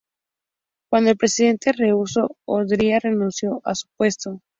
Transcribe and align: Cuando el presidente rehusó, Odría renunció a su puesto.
Cuando 0.89 1.11
el 1.11 1.15
presidente 1.17 1.73
rehusó, 1.73 2.35
Odría 2.47 2.97
renunció 2.97 3.61
a 3.63 3.75
su 3.75 3.85
puesto. 3.95 4.41